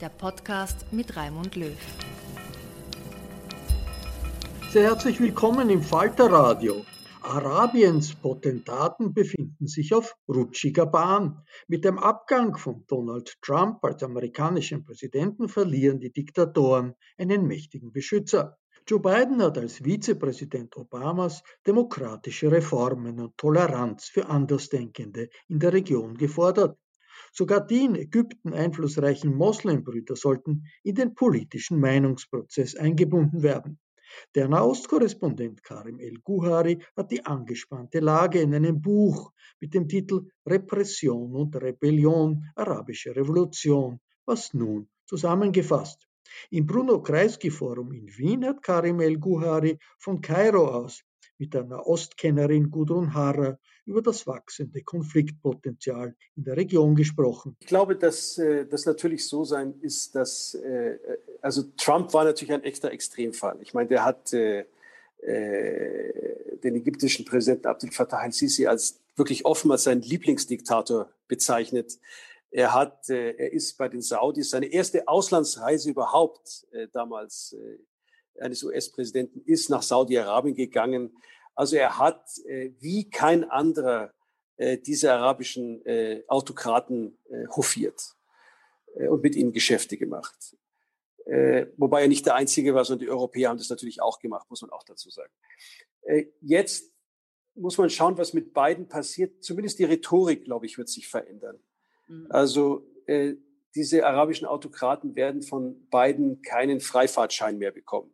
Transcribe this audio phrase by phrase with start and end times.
[0.00, 1.76] der Podcast mit Raimund Löw.
[4.70, 6.84] Sehr herzlich willkommen im Falter Radio.
[7.20, 11.42] Arabiens Potentaten befinden sich auf rutschiger Bahn.
[11.68, 18.58] Mit dem Abgang von Donald Trump als amerikanischen Präsidenten verlieren die Diktatoren einen mächtigen Beschützer.
[18.86, 26.18] Joe Biden hat als Vizepräsident Obamas demokratische Reformen und Toleranz für Andersdenkende in der Region
[26.18, 26.76] gefordert.
[27.36, 33.80] Sogar die in Ägypten einflussreichen Moslembrüder sollten in den politischen Meinungsprozess eingebunden werden.
[34.36, 41.34] Der Nahostkorrespondent Karim El-Guhari hat die angespannte Lage in einem Buch mit dem Titel Repression
[41.34, 46.06] und Rebellion, Arabische Revolution, was nun zusammengefasst.
[46.50, 51.02] Im Bruno Kreisky Forum in Wien hat Karim El-Guhari von Kairo aus
[51.38, 57.56] mit einer Ostkennerin Gudrun Harrer über das wachsende Konfliktpotenzial in der Region gesprochen.
[57.60, 60.98] Ich glaube, dass äh, das natürlich so sein ist, dass äh,
[61.42, 63.58] also Trump war natürlich ein echter Extremfall.
[63.60, 64.64] Ich meine, der hat äh,
[65.26, 71.98] den ägyptischen Präsidenten Abdel Fattah al-Sisi als wirklich offen als seinen Lieblingsdiktator bezeichnet.
[72.50, 77.56] Er hat, er ist bei den Saudis seine erste Auslandsreise überhaupt damals
[78.38, 81.16] eines US-Präsidenten ist nach Saudi-Arabien gegangen.
[81.54, 84.12] Also er hat äh, wie kein anderer
[84.56, 87.18] äh, diese arabischen äh, Autokraten
[87.56, 88.14] hofiert
[89.08, 90.56] und mit ihnen Geschäfte gemacht.
[91.76, 94.62] Wobei er nicht der Einzige war, sondern die Europäer haben das natürlich auch gemacht, muss
[94.62, 95.32] man auch dazu sagen.
[96.40, 96.92] Jetzt
[97.56, 99.42] muss man schauen, was mit beiden passiert.
[99.42, 101.58] Zumindest die Rhetorik, glaube ich, wird sich verändern.
[102.06, 102.26] Mhm.
[102.30, 103.34] Also äh,
[103.74, 108.12] diese arabischen Autokraten werden von beiden keinen Freifahrtschein mehr bekommen.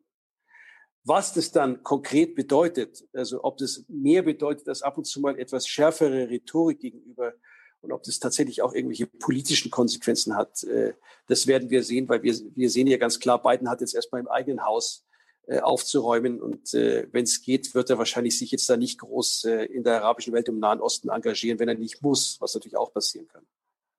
[1.04, 5.38] Was das dann konkret bedeutet, also ob das mehr bedeutet als ab und zu mal
[5.38, 7.32] etwas schärfere Rhetorik gegenüber
[7.80, 10.92] und ob das tatsächlich auch irgendwelche politischen Konsequenzen hat, äh,
[11.26, 14.20] das werden wir sehen, weil wir, wir sehen ja ganz klar, Biden hat jetzt erstmal
[14.20, 15.06] im eigenen Haus
[15.46, 19.44] äh, aufzuräumen und äh, wenn es geht, wird er wahrscheinlich sich jetzt da nicht groß
[19.44, 22.92] in der arabischen Welt im Nahen Osten engagieren, wenn er nicht muss, was natürlich auch
[22.92, 23.46] passieren kann.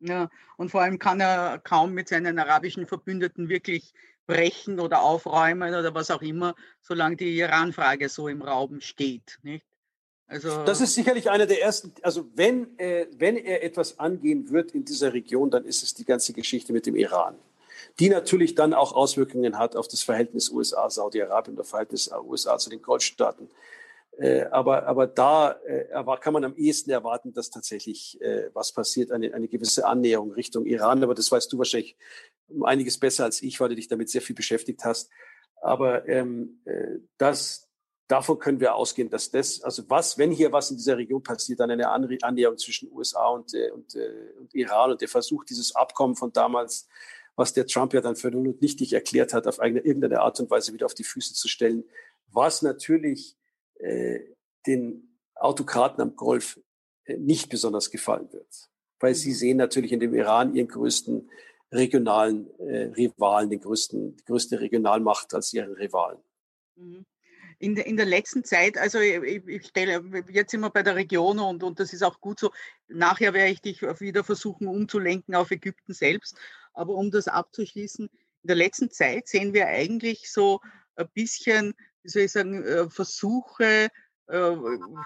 [0.04, 3.94] Ja, und vor allem kann er kaum mit seinen arabischen Verbündeten wirklich
[4.32, 9.40] brechen oder aufräumen oder was auch immer, solange die Iran-Frage so im Raum steht.
[9.44, 9.66] Nicht?
[10.28, 14.72] Also das ist sicherlich einer der ersten, also wenn, äh, wenn er etwas angehen wird
[14.72, 17.36] in dieser Region, dann ist es die ganze Geschichte mit dem Iran,
[18.00, 22.82] die natürlich dann auch Auswirkungen hat auf das Verhältnis USA-Saudi-Arabien, das Verhältnis USA zu den
[22.82, 23.50] Golfstaaten.
[24.22, 25.88] Äh, aber, aber da äh,
[26.20, 30.68] kann man am ehesten erwarten, dass tatsächlich äh, was passiert, eine, eine gewisse Annäherung Richtung
[30.68, 31.04] Iran.
[31.04, 31.98] Aber das weißt du wahrscheinlich
[32.48, 35.10] um einiges besser als ich, weil du dich damit sehr viel beschäftigt hast.
[35.60, 37.68] Aber ähm, äh, das,
[38.08, 41.60] davon können wir ausgehen, dass das, also was, wenn hier was in dieser Region passiert,
[41.60, 43.96] dann eine Annäherung zwischen USA und, und,
[44.40, 46.88] und Iran und der Versuch, dieses Abkommen von damals,
[47.36, 50.40] was der Trump ja dann für nun und nichtig erklärt hat, auf eine, irgendeine Art
[50.40, 51.86] und Weise wieder auf die Füße zu stellen,
[52.28, 53.36] was natürlich
[54.66, 56.60] den Autokraten am Golf
[57.06, 58.70] äh, nicht besonders gefallen wird.
[59.00, 59.36] Weil sie mhm.
[59.36, 61.30] sehen natürlich in dem Iran ihren größten
[61.72, 66.20] regionalen äh, Rivalen, den größten, die größte Regionalmacht als ihren Rivalen.
[66.76, 67.06] Mhm.
[67.60, 70.96] In, der, in der letzten Zeit, also ich, ich stelle, jetzt sind wir bei der
[70.96, 72.52] Region und, und das ist auch gut so.
[72.88, 76.38] Nachher werde ich dich wieder versuchen umzulenken auf Ägypten selbst.
[76.74, 80.60] Aber um das abzuschließen, in der letzten Zeit sehen wir eigentlich so
[80.96, 83.90] ein bisschen, wie soll ich sagen, äh, Versuche,
[84.28, 84.56] äh,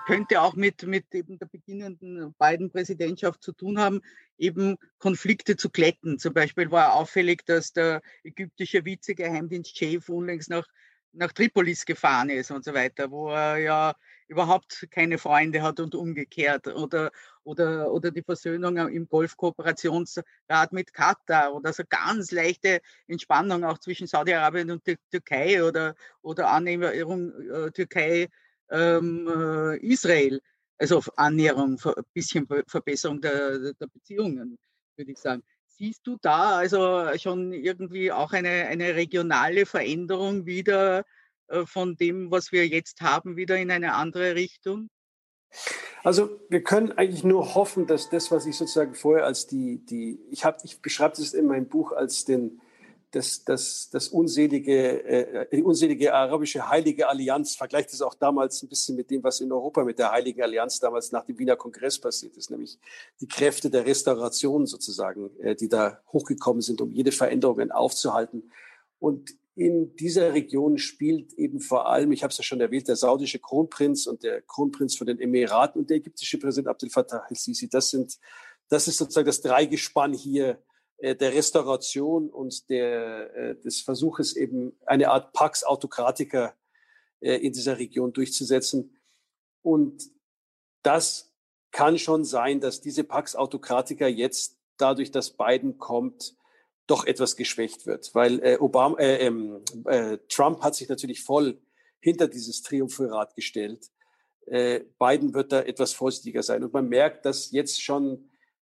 [0.05, 4.01] könnte auch mit, mit eben der beginnenden beiden Präsidentschaft zu tun haben,
[4.37, 6.19] eben Konflikte zu glätten.
[6.19, 10.67] Zum Beispiel war auffällig, dass der ägyptische Vizegeheimdienst Chef unlängst nach,
[11.15, 13.95] nach Tripolis gefahren ist und so weiter, wo er ja
[14.27, 16.67] überhaupt keine Freunde hat und umgekehrt.
[16.67, 17.11] Oder,
[17.43, 24.07] oder, oder die Versöhnung im Golfkooperationsrat mit Katar oder so ganz leichte Entspannung auch zwischen
[24.07, 28.27] Saudi-Arabien und der Türkei oder, oder Annäherung äh, Türkei
[28.69, 30.41] ähm, äh, Israel.
[30.77, 34.57] Also Annäherung, ein bisschen Verbesserung der, der Beziehungen,
[34.97, 35.41] würde ich sagen.
[35.77, 41.03] Siehst du da also schon irgendwie auch eine, eine regionale Veränderung wieder
[41.47, 44.89] äh, von dem, was wir jetzt haben, wieder in eine andere Richtung?
[46.03, 50.19] Also wir können eigentlich nur hoffen, dass das, was ich sozusagen vorher als die, die
[50.31, 52.61] ich habe, ich beschreibe das in meinem Buch als den,
[53.15, 58.67] das, das, das unselige, äh, die unselige arabische Heilige Allianz, vergleicht es auch damals ein
[58.67, 61.97] bisschen mit dem, was in Europa mit der Heiligen Allianz damals nach dem Wiener Kongress
[61.97, 62.77] passiert ist, nämlich
[63.21, 68.51] die Kräfte der Restauration sozusagen, äh, die da hochgekommen sind, um jede Veränderung aufzuhalten.
[68.99, 72.97] Und in dieser Region spielt eben vor allem, ich habe es ja schon erwähnt, der
[72.97, 77.69] saudische Kronprinz und der Kronprinz von den Emiraten und der ägyptische Präsident Abdel Fattah al-Sisi.
[77.69, 78.17] Das sind,
[78.67, 80.59] das ist sozusagen das Dreigespann hier
[80.97, 86.55] der Restauration und der, äh, des Versuches eben eine Art Pax Autokratiker
[87.19, 88.97] äh, in dieser Region durchzusetzen.
[89.61, 90.03] Und
[90.83, 91.33] das
[91.71, 96.35] kann schon sein, dass diese Pax Autokratiker jetzt dadurch, dass Biden kommt,
[96.87, 101.59] doch etwas geschwächt wird, weil äh, Obama, äh, ähm, äh, Trump hat sich natürlich voll
[101.99, 103.89] hinter dieses Triumvirat gestellt.
[104.45, 108.29] Äh, Biden wird da etwas vorsichtiger sein und man merkt, dass jetzt schon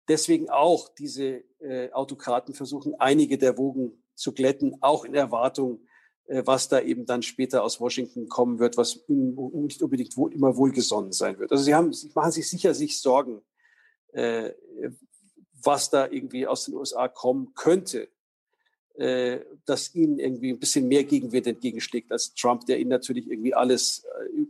[0.09, 5.87] deswegen auch diese äh, Autokraten versuchen, einige der Wogen zu glätten, auch in Erwartung,
[6.27, 10.57] äh, was da eben dann später aus Washington kommen wird, was nicht unbedingt wohl, immer
[10.57, 11.53] wohlgesonnen sein wird.
[11.53, 13.43] Also sie haben, sie machen sich sicher sich Sorgen,
[14.13, 14.51] äh,
[15.65, 18.09] was da irgendwie aus den USA kommen könnte,
[18.95, 23.55] äh, dass ihnen irgendwie ein bisschen mehr Gegenwind entgegenschlägt als Trump, der ihnen natürlich irgendwie
[23.55, 24.05] alles,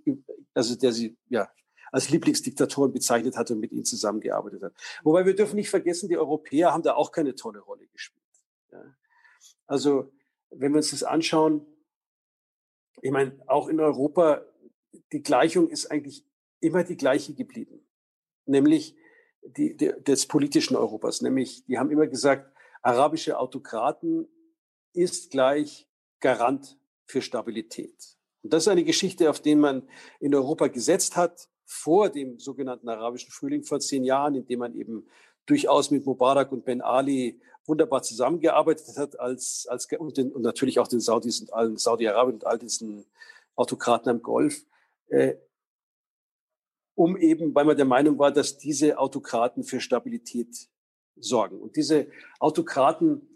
[0.06, 0.12] äh,
[0.54, 1.48] also der sie ja
[1.92, 4.74] als Lieblingsdiktatoren bezeichnet hat und mit ihnen zusammengearbeitet hat.
[5.04, 8.24] Wobei wir dürfen nicht vergessen, die Europäer haben da auch keine tolle Rolle gespielt.
[8.72, 8.82] Ja.
[9.66, 10.10] Also
[10.50, 11.66] wenn wir uns das anschauen,
[13.02, 14.44] ich meine, auch in Europa,
[15.12, 16.26] die Gleichung ist eigentlich
[16.60, 17.86] immer die gleiche geblieben.
[18.46, 18.96] Nämlich,
[19.42, 21.20] die, die, des politischen Europas.
[21.20, 24.28] Nämlich, die haben immer gesagt, arabische Autokraten
[24.92, 25.88] ist gleich
[26.20, 28.16] Garant für Stabilität.
[28.42, 29.88] Und das ist eine Geschichte, auf die man
[30.20, 34.74] in Europa gesetzt hat, vor dem sogenannten arabischen Frühling vor zehn Jahren, in dem man
[34.74, 35.06] eben
[35.46, 40.78] durchaus mit Mubarak und Ben Ali wunderbar zusammengearbeitet hat, als, als und, den, und natürlich
[40.78, 43.06] auch den Saudis und allen Saudi-Arabien und all diesen
[43.54, 44.64] Autokraten am Golf.
[45.08, 45.36] Äh,
[46.94, 50.68] um eben, weil man der Meinung war, dass diese Autokraten für Stabilität
[51.16, 51.60] sorgen.
[51.60, 52.08] Und diese
[52.38, 53.28] Autokraten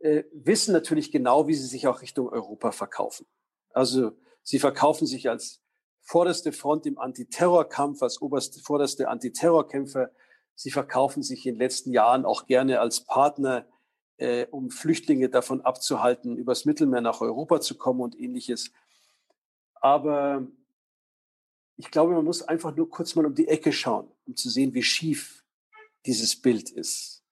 [0.00, 3.26] äh, wissen natürlich genau, wie sie sich auch Richtung Europa verkaufen.
[3.70, 5.61] Also sie verkaufen sich als
[6.02, 10.10] vorderste Front im Antiterrorkampf, als oberste, vorderste Antiterrorkämpfer.
[10.54, 13.66] Sie verkaufen sich in den letzten Jahren auch gerne als Partner,
[14.18, 18.72] äh, um Flüchtlinge davon abzuhalten, übers Mittelmeer nach Europa zu kommen und ähnliches.
[19.74, 20.46] Aber
[21.76, 24.74] ich glaube, man muss einfach nur kurz mal um die Ecke schauen, um zu sehen,
[24.74, 25.44] wie schief
[26.06, 27.24] dieses Bild ist.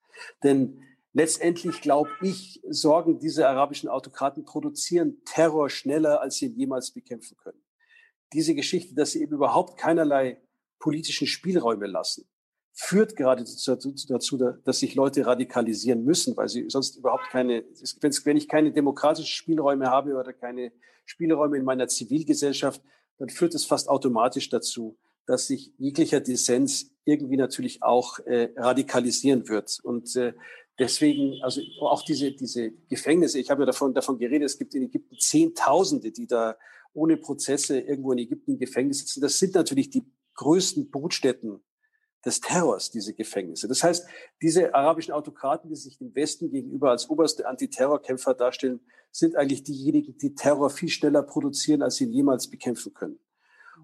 [0.43, 0.81] Denn
[1.13, 7.37] letztendlich, glaube ich, sorgen diese arabischen Autokraten, produzieren Terror schneller, als sie ihn jemals bekämpfen
[7.37, 7.61] können.
[8.33, 10.41] Diese Geschichte, dass sie eben überhaupt keinerlei
[10.79, 12.27] politischen Spielräume lassen,
[12.73, 17.63] führt gerade dazu, dass sich Leute radikalisieren müssen, weil sie sonst überhaupt keine,
[18.23, 20.71] wenn ich keine demokratischen Spielräume habe oder keine
[21.05, 22.81] Spielräume in meiner Zivilgesellschaft,
[23.17, 29.47] dann führt es fast automatisch dazu, dass sich jeglicher Dissens irgendwie natürlich auch äh, radikalisieren
[29.47, 29.79] wird.
[29.83, 30.33] Und äh,
[30.79, 34.83] deswegen, also auch diese, diese Gefängnisse, ich habe ja davon, davon geredet, es gibt in
[34.83, 36.57] Ägypten Zehntausende, die da
[36.93, 39.21] ohne Prozesse irgendwo in Ägypten im Gefängnis sitzen.
[39.21, 40.03] Das sind natürlich die
[40.35, 41.61] größten Brutstätten
[42.25, 43.67] des Terrors, diese Gefängnisse.
[43.67, 44.07] Das heißt,
[44.41, 48.79] diese arabischen Autokraten, die sich dem Westen gegenüber als oberste Antiterrorkämpfer darstellen,
[49.11, 53.19] sind eigentlich diejenigen, die Terror viel schneller produzieren, als sie ihn jemals bekämpfen können.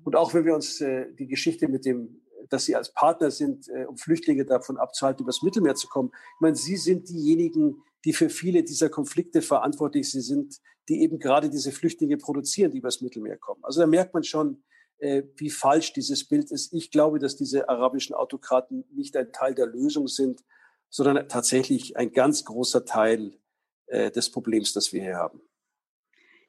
[0.04, 3.68] Und auch wenn wir uns äh, die Geschichte mit dem, dass sie als Partner sind,
[3.70, 6.12] äh, um Flüchtlinge davon abzuhalten, übers Mittelmeer zu kommen.
[6.14, 10.58] Ich meine, sie sind diejenigen, die für viele dieser Konflikte verantwortlich sind,
[10.90, 13.64] die eben gerade diese Flüchtlinge produzieren, die übers Mittelmeer kommen.
[13.64, 14.64] Also da merkt man schon,
[15.00, 16.74] äh, wie falsch dieses Bild ist.
[16.74, 20.44] Ich glaube, dass diese arabischen Autokraten nicht ein Teil der Lösung sind,
[20.90, 23.34] sondern tatsächlich ein ganz großer Teil
[23.88, 25.42] äh, des Problems, das wir hier haben.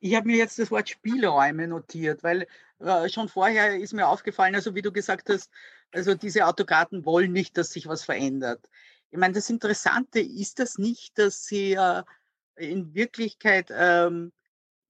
[0.01, 2.47] Ich habe mir jetzt das Wort Spielräume notiert, weil
[2.79, 5.51] äh, schon vorher ist mir aufgefallen, also wie du gesagt hast,
[5.93, 8.69] also diese Autokraten wollen nicht, dass sich was verändert.
[9.11, 12.03] Ich meine, das Interessante ist das nicht, dass sie äh,
[12.57, 14.33] in Wirklichkeit, ähm,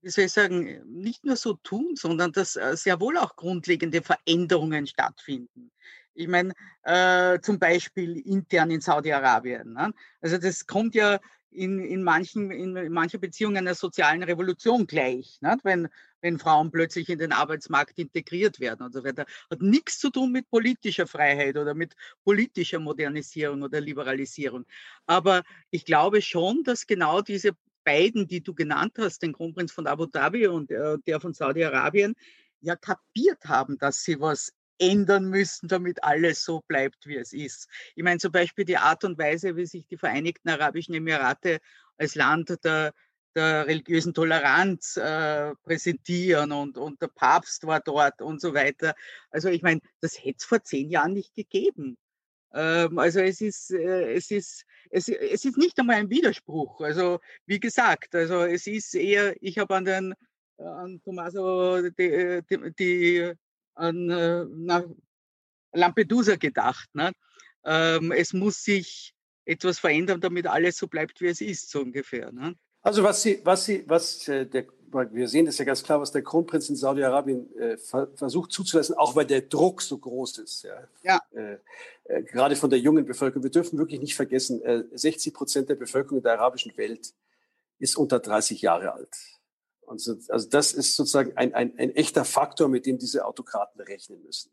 [0.02, 4.02] wie soll ich sagen, nicht nur so tun, sondern dass äh, sehr wohl auch grundlegende
[4.02, 5.70] Veränderungen stattfinden.
[6.14, 6.52] Ich meine,
[6.82, 9.74] äh, zum Beispiel intern in Saudi-Arabien.
[9.74, 9.92] Ne?
[10.20, 15.38] Also das kommt ja in, in, manchen, in, in mancher Beziehung einer sozialen Revolution gleich,
[15.40, 15.64] nicht?
[15.64, 15.88] Wenn,
[16.20, 19.26] wenn Frauen plötzlich in den Arbeitsmarkt integriert werden und so weiter.
[19.50, 21.94] Hat nichts zu tun mit politischer Freiheit oder mit
[22.24, 24.64] politischer Modernisierung oder Liberalisierung.
[25.06, 27.52] Aber ich glaube schon, dass genau diese
[27.84, 32.14] beiden, die du genannt hast, den Kronprinz von Abu Dhabi und äh, der von Saudi-Arabien,
[32.60, 37.68] ja kapiert haben, dass sie was ändern müssen, damit alles so bleibt, wie es ist.
[37.94, 41.58] Ich meine zum Beispiel die Art und Weise, wie sich die Vereinigten Arabischen Emirate
[41.96, 42.92] als Land der,
[43.34, 48.94] der religiösen Toleranz äh, präsentieren und, und der Papst war dort und so weiter.
[49.30, 51.96] Also ich meine, das hätte es vor zehn Jahren nicht gegeben.
[52.52, 56.80] Ähm, also es ist, äh, es ist, es, es ist nicht einmal ein Widerspruch.
[56.80, 60.14] Also wie gesagt, also es ist eher, ich habe an den
[60.58, 63.32] an Tommaso die, die, die
[63.74, 64.84] an äh, nach
[65.72, 66.88] Lampedusa gedacht.
[66.94, 67.12] Ne?
[67.64, 72.32] Ähm, es muss sich etwas verändern, damit alles so bleibt, wie es ist, so ungefähr.
[72.32, 72.54] Ne?
[72.82, 74.66] Also was Sie, was Sie, was äh, der,
[75.10, 79.16] wir sehen das ja ganz klar, was der Kronprinz in Saudi-Arabien äh, versucht zuzulassen, auch
[79.16, 80.62] weil der Druck so groß ist.
[80.62, 80.88] Ja.
[81.02, 81.20] ja.
[81.32, 81.58] Äh,
[82.04, 83.42] äh, gerade von der jungen Bevölkerung.
[83.42, 87.12] Wir dürfen wirklich nicht vergessen, 60 äh, Prozent der Bevölkerung der arabischen Welt
[87.78, 89.14] ist unter 30 Jahre alt.
[89.82, 93.80] Und so, also das ist sozusagen ein, ein, ein echter Faktor, mit dem diese Autokraten
[93.80, 94.50] rechnen müssen.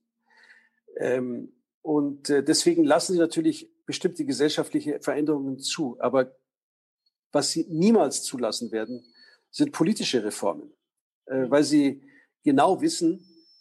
[0.98, 5.98] Ähm, und äh, deswegen lassen sie natürlich bestimmte gesellschaftliche Veränderungen zu.
[6.00, 6.36] Aber
[7.36, 9.04] was sie niemals zulassen werden,
[9.52, 10.74] sind politische Reformen,
[11.26, 12.02] äh, weil sie
[12.44, 13.20] genau wissen,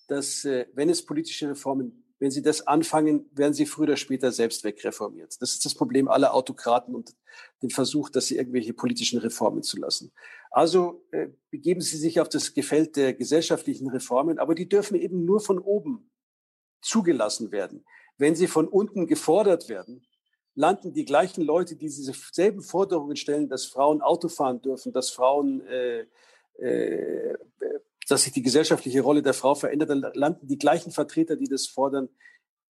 [0.08, 4.32] dass äh, wenn es politische Reformen wenn sie das anfangen, werden sie früher oder später
[4.32, 5.36] selbst wegreformiert.
[5.40, 7.14] Das ist das Problem aller Autokraten und
[7.60, 10.12] den Versuch, dass sie irgendwelche politischen Reformen zu lassen.
[10.50, 15.24] Also äh, begeben sie sich auf das Gefeld der gesellschaftlichen Reformen, aber die dürfen eben
[15.24, 16.10] nur von oben
[16.80, 17.84] zugelassen werden.
[18.16, 20.06] Wenn sie von unten gefordert werden,
[20.54, 25.10] landen die gleichen Leute, die diese selben Forderungen stellen, dass Frauen Auto fahren dürfen, dass
[25.10, 26.06] Frauen äh,
[26.58, 27.34] äh,
[28.08, 31.66] dass sich die gesellschaftliche Rolle der Frau verändert, dann landen die gleichen Vertreter, die das
[31.66, 32.08] fordern,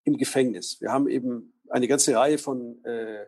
[0.03, 0.79] im Gefängnis.
[0.79, 3.27] Wir haben eben eine ganze Reihe von äh, äh,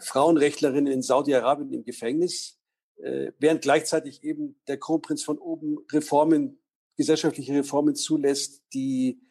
[0.00, 2.58] Frauenrechtlerinnen in Saudi-Arabien im Gefängnis,
[2.96, 6.58] äh, während gleichzeitig eben der Kronprinz von oben Reformen,
[6.96, 9.22] gesellschaftliche Reformen zulässt, die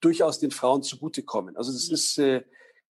[0.00, 1.56] durchaus den Frauen zugutekommen.
[1.56, 2.44] Also das ist, äh,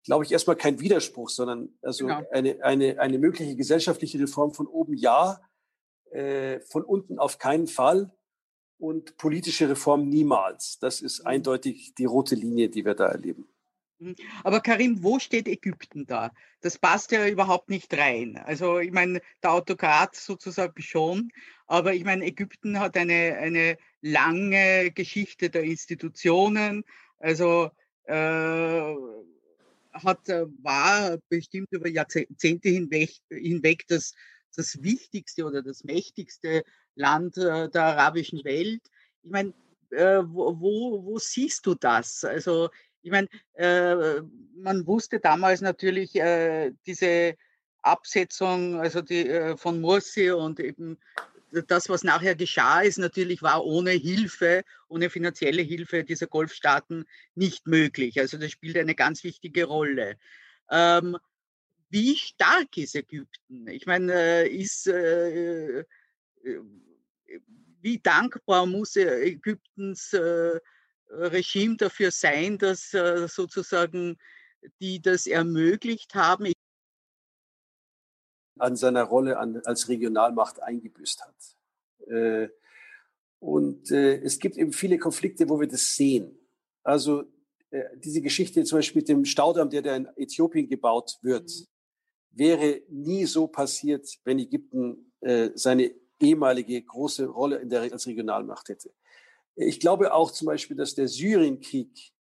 [0.05, 2.23] glaube ich, erstmal kein Widerspruch, sondern also genau.
[2.31, 5.41] eine, eine, eine mögliche gesellschaftliche Reform von oben ja,
[6.11, 8.13] äh, von unten auf keinen Fall
[8.79, 10.79] und politische Reform niemals.
[10.79, 11.27] Das ist mhm.
[11.27, 13.49] eindeutig die rote Linie, die wir da erleben.
[13.99, 14.15] Mhm.
[14.45, 16.33] Aber Karim, wo steht Ägypten da?
[16.61, 18.41] Das passt ja überhaupt nicht rein.
[18.45, 21.31] Also ich meine, der Autokrat sozusagen schon,
[21.67, 26.85] aber ich meine, Ägypten hat eine, eine lange Geschichte der Institutionen.
[27.19, 27.71] Also
[28.05, 28.95] äh,
[30.03, 30.29] hat,
[30.63, 34.15] war bestimmt über Jahrzehnte hinweg, hinweg das,
[34.57, 36.65] das wichtigste oder das mächtigste
[36.95, 38.83] Land äh, der arabischen Welt.
[39.23, 39.53] Ich meine,
[39.91, 42.25] äh, wo, wo, wo siehst du das?
[42.25, 42.71] Also
[43.03, 44.21] ich meine, äh,
[44.57, 47.37] man wusste damals natürlich äh, diese
[47.83, 50.99] Absetzung, also die äh, von Morsi und eben
[51.67, 57.67] das, was nachher geschah, ist natürlich war ohne Hilfe, ohne finanzielle Hilfe dieser Golfstaaten nicht
[57.67, 58.21] möglich.
[58.21, 60.19] Also das spielt eine ganz wichtige Rolle.
[60.71, 61.17] Ähm,
[61.91, 63.67] wie stark ist Ägypten?
[63.69, 65.85] Ich meine, äh, ist äh,
[67.81, 70.61] wie dankbar muss Ägyptens äh,
[71.11, 74.19] Regime dafür sein, dass äh, sozusagen
[74.81, 76.53] die das ermöglicht haben?
[78.59, 82.09] An seiner Rolle an, als Regionalmacht eingebüßt hat.
[82.09, 82.49] Äh,
[83.41, 86.39] und äh, es gibt eben viele Konflikte, wo wir das sehen.
[86.83, 87.25] Also
[87.71, 91.67] äh, diese Geschichte zum Beispiel mit dem Staudamm, der da in Äthiopien gebaut wird, mhm.
[92.39, 98.69] wäre nie so passiert, wenn Ägypten äh, seine ehemalige große Rolle in der, als Regionalmacht
[98.69, 98.93] hätte.
[99.55, 102.13] Ich glaube auch zum Beispiel, dass der Syrienkrieg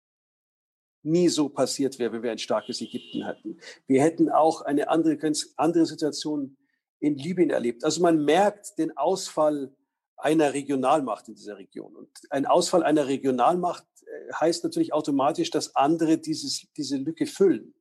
[1.06, 3.58] nie so passiert wäre, wenn wir ein starkes Ägypten hätten.
[3.86, 6.56] Wir hätten auch eine andere, ganz andere Situation
[7.00, 7.84] in Libyen erlebt.
[7.84, 9.72] Also man merkt den Ausfall
[10.16, 11.94] einer Regionalmacht in dieser Region.
[11.94, 17.74] Und ein Ausfall einer Regionalmacht äh, heißt natürlich automatisch, dass andere dieses, diese Lücke füllen.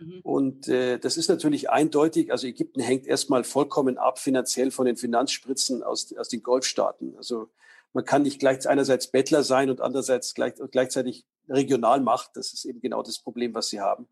[0.00, 0.20] Mhm.
[0.22, 2.30] Und äh, das ist natürlich eindeutig.
[2.30, 7.16] Also Ägypten hängt erstmal vollkommen ab finanziell von den Finanzspritzen aus, aus den Golfstaaten.
[7.16, 7.48] Also
[7.92, 12.30] man kann nicht gleich einerseits Bettler sein und andererseits gleich, gleichzeitig Regionalmacht.
[12.34, 14.08] Das ist eben genau das Problem, was sie haben.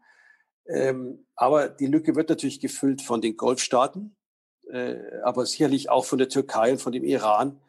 [0.66, 4.16] Ähm, aber die Lücke wird natürlich gefüllt von den Golfstaaten,
[4.70, 7.60] äh, aber sicherlich auch von der Türkei und von dem Iran.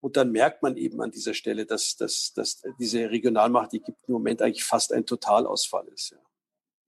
[0.00, 4.08] Und dann merkt man eben an dieser Stelle, dass, dass, dass diese Regionalmacht die gibt
[4.08, 6.10] im Moment eigentlich fast ein Totalausfall ist.
[6.10, 6.18] Ja.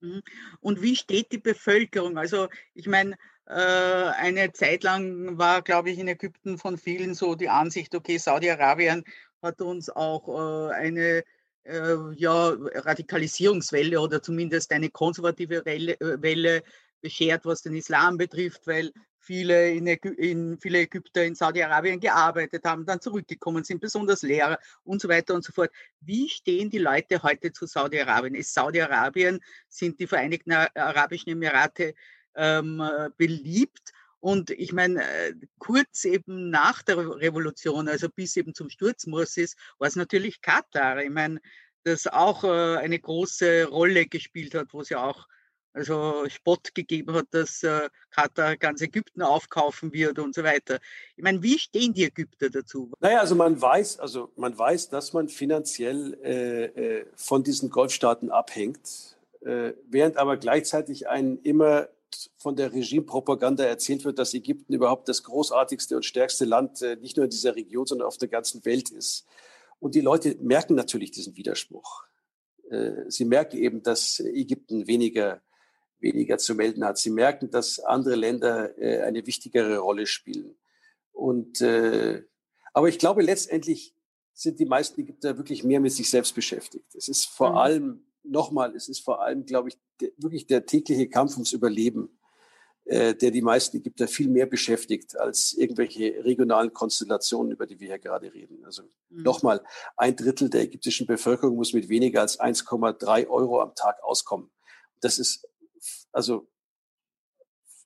[0.00, 0.22] Mhm.
[0.60, 2.18] Und wie steht die Bevölkerung?
[2.18, 7.34] Also ich meine, äh, eine Zeit lang war, glaube ich, in Ägypten von vielen so
[7.34, 9.04] die Ansicht, okay, Saudi-Arabien
[9.42, 11.24] hat uns auch äh, eine
[11.64, 16.62] äh, ja, Radikalisierungswelle oder zumindest eine konservative Welle
[17.00, 22.64] beschert, was den Islam betrifft, weil viele, in Ägy in, viele Ägypter in Saudi-Arabien gearbeitet
[22.64, 25.70] haben, dann zurückgekommen sind, besonders Lehrer und so weiter und so fort.
[26.00, 28.34] Wie stehen die Leute heute zu Saudi-Arabien?
[28.34, 31.94] Ist Saudi-Arabien, sind die Vereinigten Arabischen Emirate
[32.34, 32.82] ähm,
[33.16, 33.92] beliebt?
[34.22, 39.56] Und ich meine, äh, kurz eben nach der Revolution, also bis eben zum Sturz Morsis,
[39.78, 41.02] war es natürlich Katar.
[41.02, 41.40] Ich meine,
[41.82, 45.26] das auch äh, eine große Rolle gespielt hat, wo es ja auch
[45.74, 50.78] also Spott gegeben hat, dass äh, Katar ganz Ägypten aufkaufen wird und so weiter.
[51.16, 52.92] Ich meine, wie stehen die Ägypter dazu?
[53.00, 59.18] Naja, also man weiß, also man weiß, dass man finanziell äh, von diesen Golfstaaten abhängt,
[59.40, 61.88] äh, während aber gleichzeitig ein immer
[62.36, 67.16] von der Regimepropaganda erzählt wird, dass Ägypten überhaupt das großartigste und stärkste Land äh, nicht
[67.16, 69.26] nur in dieser Region, sondern auf der ganzen Welt ist.
[69.78, 72.04] Und die Leute merken natürlich diesen Widerspruch.
[72.70, 75.42] Äh, sie merken eben, dass Ägypten weniger
[76.00, 76.98] weniger zu melden hat.
[76.98, 80.56] Sie merken, dass andere Länder äh, eine wichtigere Rolle spielen.
[81.12, 81.62] Und
[82.72, 83.94] aber ich glaube, letztendlich
[84.32, 86.94] sind die meisten Ägypter wirklich mehr mit sich selbst beschäftigt.
[86.94, 87.56] Es ist vor mhm.
[87.56, 89.78] allem nochmal, es ist vor allem, glaube ich,
[90.16, 92.18] wirklich der tägliche Kampf ums Überleben,
[92.84, 97.88] äh, der die meisten Ägypter viel mehr beschäftigt als irgendwelche regionalen Konstellationen, über die wir
[97.88, 98.64] hier gerade reden.
[98.64, 99.22] Also mhm.
[99.22, 99.64] nochmal,
[99.96, 104.50] ein Drittel der ägyptischen Bevölkerung muss mit weniger als 1,3 Euro am Tag auskommen.
[105.00, 105.48] Das ist
[106.10, 106.48] also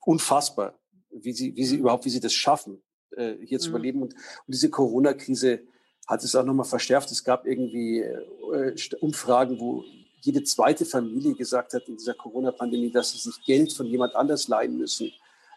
[0.00, 0.79] unfassbar,
[1.11, 3.62] wie sie, wie sie überhaupt, wie sie das schaffen, äh, hier mhm.
[3.62, 4.02] zu überleben.
[4.02, 5.66] Und, und diese Corona-Krise
[6.07, 7.11] hat es auch nochmal verschärft.
[7.11, 9.85] Es gab irgendwie äh, Umfragen, wo
[10.26, 14.48] jede zweite Familie gesagt hat in dieser Corona-Pandemie, dass sie sich Geld von jemand anders
[14.48, 15.10] leihen müssen,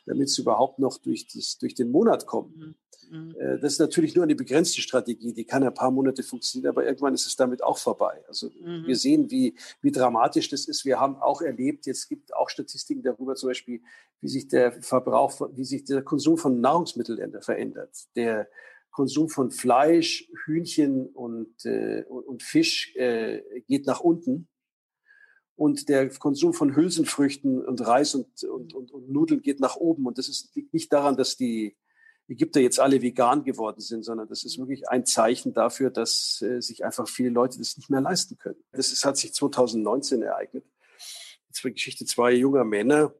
[0.06, 2.54] damit sie überhaupt noch durch, das, durch den Monat kommen.
[2.56, 2.76] Mhm.
[3.12, 3.36] Mhm.
[3.40, 6.86] Äh, das ist natürlich nur eine begrenzte Strategie, die kann ein paar Monate funktionieren, aber
[6.86, 8.24] irgendwann ist es damit auch vorbei.
[8.28, 8.86] Also mhm.
[8.86, 10.86] wir sehen, wie, wie dramatisch das ist.
[10.86, 13.82] Wir haben auch erlebt, jetzt gibt auch Statistiken darüber zum Beispiel,
[14.22, 17.96] wie sich der Verbrauch, wie sich der Konsum von Nahrungsmitteln verändert.
[18.16, 18.48] Der
[18.92, 24.48] Konsum von Fleisch, Hühnchen und, äh, und Fisch äh, geht nach unten.
[25.60, 30.06] Und der Konsum von Hülsenfrüchten und Reis und, und, und, und Nudeln geht nach oben.
[30.06, 31.76] Und das ist nicht daran, dass die,
[32.30, 36.62] Ägypter jetzt alle vegan geworden sind, sondern das ist wirklich ein Zeichen dafür, dass äh,
[36.62, 38.64] sich einfach viele Leute das nicht mehr leisten können.
[38.72, 40.64] Das ist, hat sich 2019 ereignet.
[41.48, 43.16] Jetzt war Geschichte zwei junger Männer,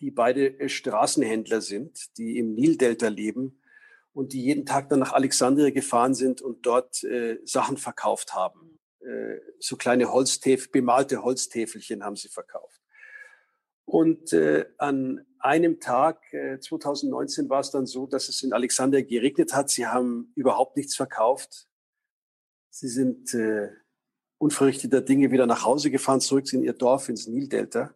[0.00, 3.60] die beide äh, Straßenhändler sind, die im Nildelta leben
[4.14, 8.75] und die jeden Tag dann nach Alexandria gefahren sind und dort äh, Sachen verkauft haben.
[9.06, 12.80] Äh, so kleine Holztäfel, bemalte Holztäfelchen haben sie verkauft.
[13.84, 19.02] Und äh, an einem Tag, äh, 2019, war es dann so, dass es in Alexandria
[19.02, 19.70] geregnet hat.
[19.70, 21.68] Sie haben überhaupt nichts verkauft.
[22.70, 23.68] Sie sind äh,
[24.38, 27.94] unverrichteter Dinge wieder nach Hause gefahren, zurück in ihr Dorf, ins Nildelta.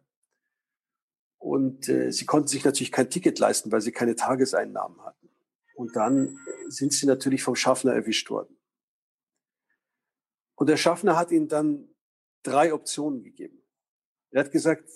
[1.37, 5.29] Und äh, sie konnten sich natürlich kein Ticket leisten, weil sie keine Tageseinnahmen hatten.
[5.75, 8.55] Und dann sind sie natürlich vom Schaffner erwischt worden.
[10.61, 11.89] Und der Schaffner hat ihnen dann
[12.43, 13.63] drei Optionen gegeben.
[14.29, 14.87] Er hat gesagt,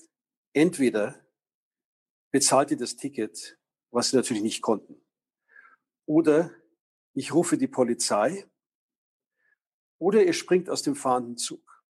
[0.54, 1.19] entweder
[2.30, 3.58] bezahlt ihr das Ticket,
[3.89, 5.01] was sie natürlich nicht konnten,
[6.06, 6.51] oder
[7.15, 8.45] ich rufe die Polizei,
[9.97, 11.84] oder ihr springt aus dem fahrenden Zug.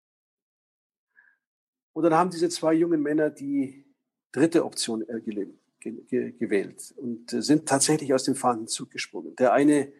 [1.94, 3.90] Und dann haben diese zwei jungen Männer die
[4.32, 9.34] dritte Option äh, gewählt und sind tatsächlich aus dem fahrenden Zug gesprungen.
[9.36, 9.90] Der eine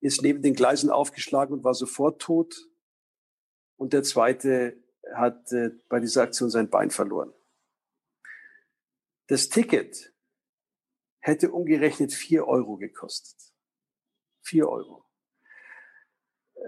[0.00, 2.68] ist neben den Gleisen aufgeschlagen und war sofort tot.
[3.82, 4.76] Und der zweite
[5.12, 7.32] hat äh, bei dieser Aktion sein Bein verloren.
[9.26, 10.14] Das Ticket
[11.18, 13.52] hätte umgerechnet vier Euro gekostet.
[14.40, 15.04] Vier Euro.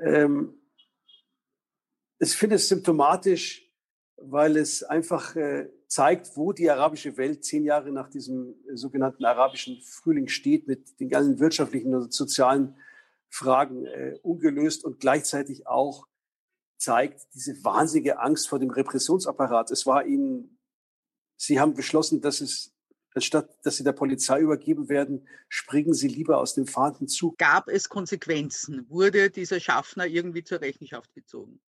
[0.03, 0.61] Ähm,
[2.19, 3.73] ich finde es symptomatisch,
[4.17, 9.25] weil es einfach äh, zeigt, wo die arabische Welt zehn Jahre nach diesem äh, sogenannten
[9.25, 12.77] arabischen Frühling steht, mit den ganzen wirtschaftlichen und sozialen
[13.29, 16.09] Fragen äh, ungelöst und gleichzeitig auch
[16.85, 19.71] zeigt diese wahnsinnige Angst vor dem Repressionsapparat.
[19.71, 20.59] Es war ihnen,
[21.37, 22.75] sie haben beschlossen, dass es
[23.15, 27.39] anstatt dass sie der Polizei übergeben werden, springen sie lieber aus dem fahrenden Zug.
[27.39, 28.87] Gab es Konsequenzen?
[28.89, 31.61] Wurde dieser Schaffner irgendwie zur Rechenschaft gezogen?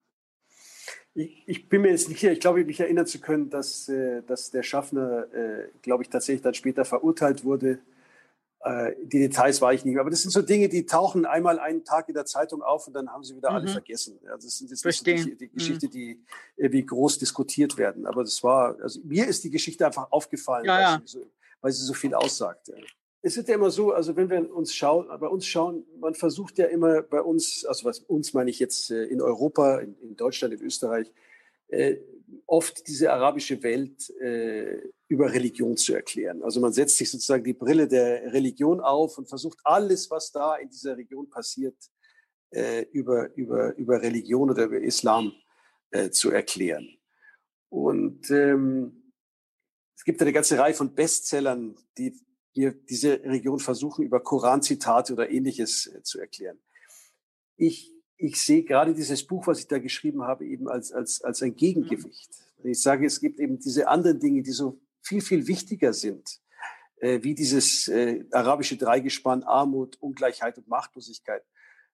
[1.14, 4.22] Ich, ich, bin mir jetzt nicht sicher, ich glaube, mich erinnern zu können, dass, äh,
[4.22, 7.78] dass der Schaffner, äh, glaube ich, tatsächlich dann später verurteilt wurde.
[8.60, 10.00] Äh, die Details war ich nicht mehr.
[10.00, 12.94] Aber das sind so Dinge, die tauchen einmal einen Tag in der Zeitung auf und
[12.94, 13.56] dann haben sie wieder mhm.
[13.56, 14.18] alle vergessen.
[14.24, 15.90] Ja, das sind jetzt nicht die, die Geschichte, mhm.
[15.90, 16.24] die
[16.56, 18.06] wie groß diskutiert werden.
[18.06, 21.02] Aber das war, also mir ist die Geschichte einfach aufgefallen, ja, weil, ja.
[21.04, 21.26] Sie so,
[21.60, 22.72] weil, Sie so, viel aussagt.
[23.22, 26.58] Es ist ja immer so, also wenn wir uns schauen, bei uns schauen, man versucht
[26.58, 30.16] ja immer bei uns, also was uns meine ich jetzt äh, in Europa, in, in
[30.16, 31.12] Deutschland, in Österreich,
[31.68, 31.96] äh,
[32.46, 36.42] oft diese arabische Welt äh, über Religion zu erklären.
[36.42, 40.56] Also man setzt sich sozusagen die Brille der Religion auf und versucht alles, was da
[40.56, 41.76] in dieser Region passiert,
[42.50, 45.32] äh, über, über, über Religion oder über Islam
[45.90, 46.88] äh, zu erklären.
[47.68, 49.12] Und ähm,
[49.96, 52.18] es gibt eine ganze Reihe von Bestsellern, die
[52.54, 56.58] wir diese Region versuchen, über Koranzitate oder ähnliches äh, zu erklären.
[57.56, 61.42] Ich, ich sehe gerade dieses Buch, was ich da geschrieben habe, eben als, als, als
[61.42, 62.30] ein Gegengewicht.
[62.64, 66.40] Ich sage, es gibt eben diese anderen Dinge, die so viel, viel wichtiger sind,
[66.96, 71.42] äh, wie dieses äh, arabische Dreigespann Armut, Ungleichheit und Machtlosigkeit,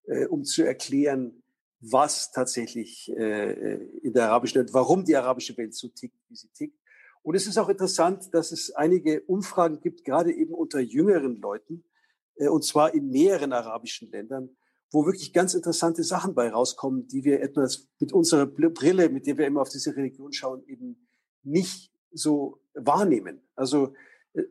[0.06, 1.42] äh, um zu erklären,
[1.80, 6.48] was tatsächlich äh, in der arabischen Welt, warum die arabische Welt so tickt, wie sie
[6.48, 6.78] tickt
[7.22, 11.84] und es ist auch interessant, dass es einige Umfragen gibt, gerade eben unter jüngeren Leuten,
[12.36, 14.56] äh, und zwar in mehreren arabischen Ländern,
[14.92, 19.38] wo wirklich ganz interessante Sachen bei rauskommen, die wir etwas mit unserer Brille, mit der
[19.38, 21.08] wir immer auf diese Religion schauen, eben
[21.42, 23.40] nicht so wahrnehmen.
[23.56, 23.94] Also
[24.34, 24.42] äh,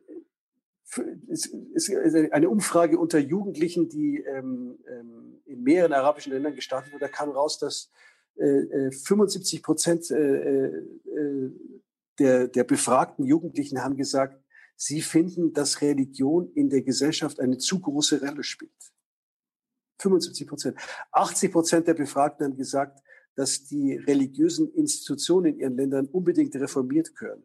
[1.30, 1.90] es ist
[2.32, 7.06] eine Umfrage unter Jugendlichen, die ähm, ähm, in mehreren arabischen Ländern gestartet wurde.
[7.06, 7.90] Da kam raus, dass
[8.36, 11.50] äh, 75 äh, Prozent äh, äh,
[12.18, 14.42] der, der befragten Jugendlichen haben gesagt,
[14.76, 18.72] sie finden, dass Religion in der Gesellschaft eine zu große Rolle spielt.
[20.02, 20.76] 75 Prozent.
[21.12, 23.00] 80 Prozent der Befragten haben gesagt,
[23.34, 27.44] dass die religiösen Institutionen in ihren Ländern unbedingt reformiert gehören.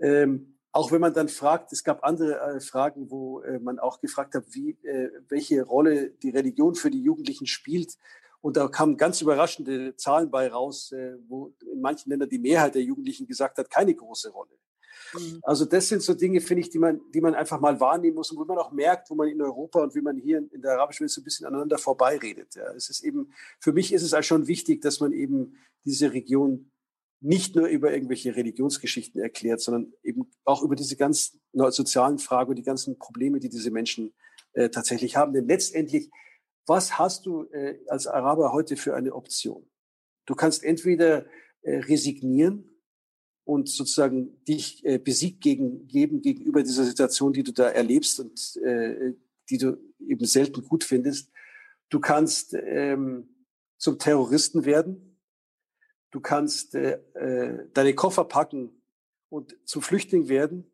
[0.00, 4.00] Ähm, auch wenn man dann fragt, es gab andere äh, Fragen, wo äh, man auch
[4.00, 7.96] gefragt hat, wie, äh, welche Rolle die Religion für die Jugendlichen spielt.
[8.42, 12.74] Und da kamen ganz überraschende Zahlen bei raus, äh, wo in manchen Ländern die Mehrheit
[12.74, 14.52] der Jugendlichen gesagt hat, keine große Rolle.
[15.14, 15.40] Mhm.
[15.42, 18.30] Also das sind so Dinge, finde ich, die man, die man einfach mal wahrnehmen muss
[18.30, 20.72] und wo man auch merkt, wo man in Europa und wie man hier in der
[20.72, 22.54] arabischen Welt so ein bisschen aneinander vorbeiredet.
[22.54, 26.12] Ja, es ist eben, für mich ist es halt schon wichtig, dass man eben diese
[26.12, 26.70] Region
[27.20, 32.56] nicht nur über irgendwelche Religionsgeschichten erklärt, sondern eben auch über diese ganzen sozialen Fragen und
[32.56, 34.12] die ganzen Probleme, die diese Menschen
[34.52, 35.32] äh, tatsächlich haben.
[35.32, 36.10] Denn letztendlich
[36.66, 39.70] was hast du äh, als Araber heute für eine Option?
[40.26, 41.26] Du kannst entweder
[41.62, 42.75] äh, resignieren
[43.46, 48.56] und sozusagen dich äh, besiegt gegen, geben gegenüber dieser Situation, die du da erlebst und
[48.56, 49.14] äh,
[49.48, 51.30] die du eben selten gut findest.
[51.88, 53.28] Du kannst ähm,
[53.78, 55.16] zum Terroristen werden.
[56.10, 58.82] Du kannst äh, äh, deine Koffer packen
[59.28, 60.68] und zum Flüchtling werden.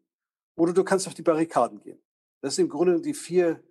[0.56, 1.98] Oder du kannst auf die Barrikaden gehen.
[2.40, 3.62] Das sind im Grunde die vier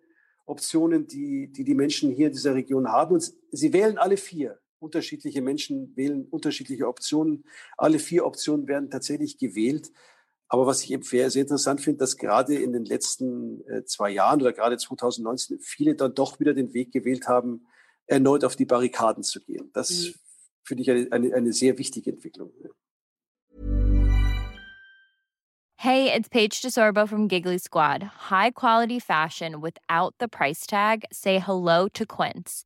[0.46, 3.16] Optionen, die, die die Menschen hier in dieser Region haben.
[3.16, 4.60] Und sie wählen alle vier.
[4.82, 7.46] Unterschiedliche Menschen wählen unterschiedliche Optionen.
[7.78, 9.92] Alle vier Optionen werden tatsächlich gewählt.
[10.48, 14.10] Aber was ich eben sehr, sehr interessant finde, dass gerade in den letzten äh, zwei
[14.10, 17.68] Jahren oder gerade 2019 viele dann doch wieder den Weg gewählt haben,
[18.08, 19.70] erneut auf die Barrikaden zu gehen.
[19.74, 20.14] Das mhm.
[20.64, 22.52] finde ich eine, eine, eine sehr wichtige Entwicklung.
[25.78, 28.04] Hey, it's Paige DeSorbo from Giggly Squad.
[28.32, 31.06] High quality fashion without the price tag.
[31.12, 32.66] Say hello to Quince.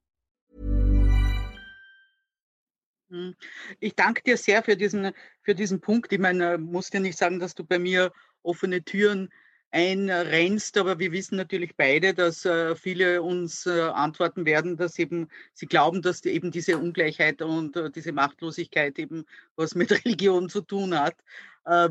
[3.79, 6.11] Ich danke dir sehr für diesen, für diesen Punkt.
[6.13, 8.11] Ich meine, muss dir nicht sagen, dass du bei mir
[8.43, 9.29] offene Türen
[9.71, 15.29] einrennst, aber wir wissen natürlich beide, dass äh, viele uns äh, antworten werden, dass eben
[15.53, 20.61] sie glauben, dass eben diese Ungleichheit und äh, diese Machtlosigkeit eben was mit Religion zu
[20.61, 21.15] tun hat,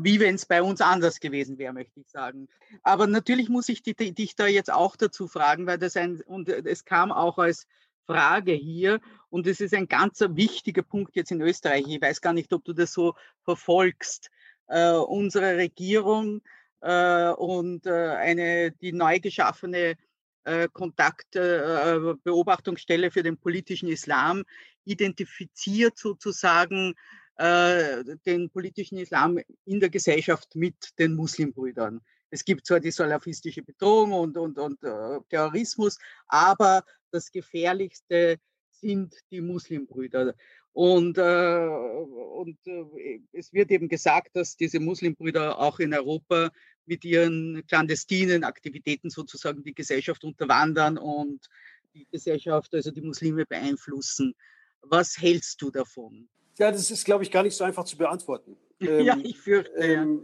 [0.01, 2.49] wie wenn es bei uns anders gewesen wäre, möchte ich sagen.
[2.83, 6.83] Aber natürlich muss ich dich da jetzt auch dazu fragen, weil das ein, und es
[6.83, 7.67] kam auch als
[8.11, 11.85] Frage hier und es ist ein ganz wichtiger Punkt jetzt in Österreich.
[11.87, 14.29] Ich weiß gar nicht, ob du das so verfolgst.
[14.67, 16.41] Äh, unsere Regierung
[16.81, 19.95] äh, und äh, eine, die neu geschaffene
[20.43, 24.43] äh, Kontaktbeobachtungsstelle äh, für den politischen Islam
[24.85, 26.93] identifiziert sozusagen
[27.35, 32.01] äh, den politischen Islam in der Gesellschaft mit den Muslimbrüdern.
[32.31, 38.37] Es gibt zwar die salafistische Bedrohung und, und, und äh, Terrorismus, aber das Gefährlichste
[38.69, 40.33] sind die Muslimbrüder.
[40.73, 46.51] Und, äh, und äh, es wird eben gesagt, dass diese Muslimbrüder auch in Europa
[46.85, 51.45] mit ihren clandestinen Aktivitäten sozusagen die Gesellschaft unterwandern und
[51.93, 54.33] die Gesellschaft, also die Muslime beeinflussen.
[54.81, 56.29] Was hältst du davon?
[56.57, 58.55] Ja, das ist, glaube ich, gar nicht so einfach zu beantworten.
[58.79, 59.71] ja, ähm, ich fürchte.
[59.73, 60.23] Ähm,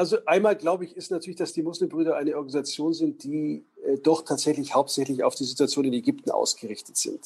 [0.00, 4.22] also einmal glaube ich, ist natürlich, dass die Muslimbrüder eine Organisation sind, die äh, doch
[4.22, 7.20] tatsächlich hauptsächlich auf die Situation in Ägypten ausgerichtet sind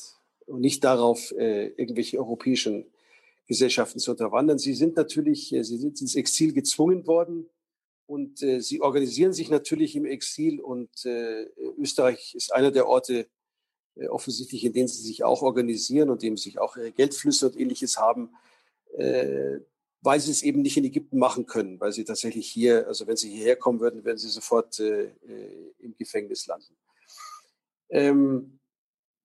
[0.47, 2.85] und nicht darauf, äh, irgendwelche europäischen
[3.47, 4.59] Gesellschaften zu unterwandern.
[4.59, 7.49] Sie sind natürlich, äh, sie sind ins Exil gezwungen worden
[8.07, 11.45] und äh, sie organisieren sich natürlich im Exil und äh,
[11.79, 13.29] Österreich ist einer der Orte
[13.95, 17.57] äh, offensichtlich, in denen sie sich auch organisieren und dem sich auch ihre Geldflüsse und
[17.57, 18.35] ähnliches haben,
[20.05, 23.17] weil sie es eben nicht in Ägypten machen können, weil sie tatsächlich hier, also wenn
[23.17, 26.77] sie hierher kommen würden, würden sie sofort äh, äh im Gefängnis landen.
[27.89, 28.61] Ähm,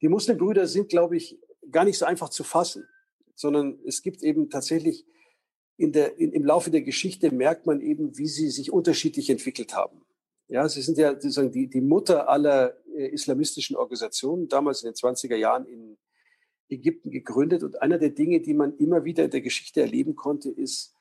[0.01, 1.37] die Muslimbrüder sind, glaube ich,
[1.69, 2.87] gar nicht so einfach zu fassen,
[3.35, 5.05] sondern es gibt eben tatsächlich
[5.75, 9.75] in der, in, im Laufe der Geschichte merkt man eben, wie sie sich unterschiedlich entwickelt
[9.75, 10.05] haben.
[10.47, 14.95] Ja, sie sind ja sozusagen die, die Mutter aller äh, islamistischen Organisationen, damals in den
[14.95, 15.97] 20er Jahren in
[16.69, 17.63] Ägypten gegründet.
[17.63, 20.95] Und einer der Dinge, die man immer wieder in der Geschichte erleben konnte, ist,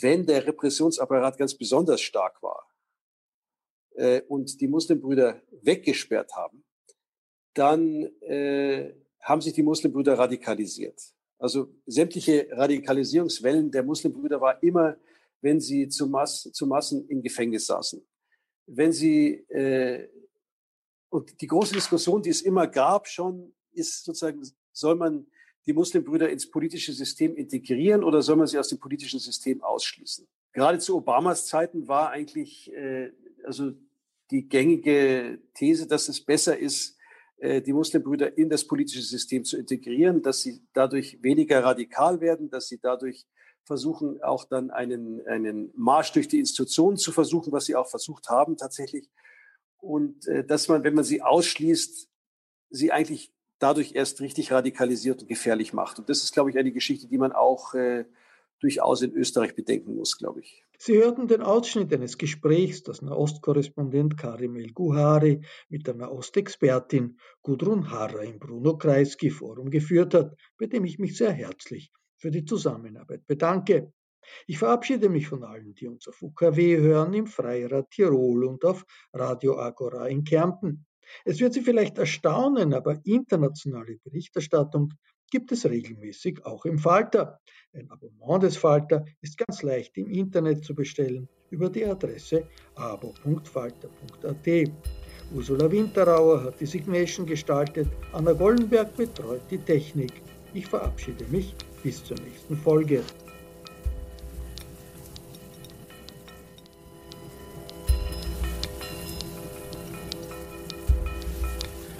[0.00, 2.68] wenn der Repressionsapparat ganz besonders stark war
[3.96, 6.64] äh, und die Muslimbrüder weggesperrt haben,
[7.54, 11.00] dann äh, haben sich die Muslimbrüder radikalisiert.
[11.38, 14.96] Also sämtliche Radikalisierungswellen der Muslimbrüder war immer,
[15.40, 18.06] wenn sie zu, Mass, zu Massen im Gefängnis saßen.
[18.66, 20.08] Wenn sie, äh,
[21.08, 25.26] und die große Diskussion, die es immer gab schon, ist sozusagen, soll man
[25.66, 30.26] die Muslimbrüder ins politische System integrieren oder soll man sie aus dem politischen System ausschließen?
[30.52, 33.12] Gerade zu Obamas Zeiten war eigentlich äh,
[33.44, 33.72] also
[34.30, 36.96] die gängige These, dass es besser ist,
[37.38, 42.50] äh, die Muslimbrüder in das politische System zu integrieren, dass sie dadurch weniger radikal werden,
[42.50, 43.26] dass sie dadurch
[43.64, 48.28] versuchen, auch dann einen, einen Marsch durch die Institutionen zu versuchen, was sie auch versucht
[48.28, 49.08] haben tatsächlich.
[49.78, 52.08] Und äh, dass man, wenn man sie ausschließt,
[52.70, 55.98] sie eigentlich dadurch erst richtig radikalisiert und gefährlich macht.
[56.00, 58.04] Und das ist, glaube ich, eine Geschichte, die man auch äh,
[58.60, 60.64] durchaus in Österreich bedenken muss, glaube ich.
[60.78, 68.22] Sie hörten den Ausschnitt eines Gesprächs, das Nahostkorrespondent Karim El-Guhari mit der Nahostexpertin Gudrun Harrer
[68.22, 73.26] im Bruno Kreisky Forum geführt hat, bei dem ich mich sehr herzlich für die Zusammenarbeit
[73.26, 73.92] bedanke.
[74.46, 78.84] Ich verabschiede mich von allen, die uns auf UKW hören, im Freirad Tirol und auf
[79.12, 80.86] Radio Agora in Kärnten.
[81.24, 84.92] Es wird Sie vielleicht erstaunen, aber internationale Berichterstattung
[85.30, 87.40] gibt es regelmäßig auch im Falter.
[87.72, 94.70] Ein Abonnement des Falter ist ganz leicht im Internet zu bestellen über die Adresse abo.falter.at.
[95.32, 100.12] Ursula Winterauer hat die Signation gestaltet, Anna Gollenberg betreut die Technik.
[100.54, 103.02] Ich verabschiede mich bis zur nächsten Folge.